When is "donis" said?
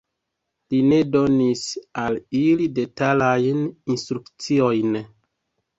1.15-1.61